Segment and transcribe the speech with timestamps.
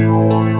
[0.00, 0.59] Música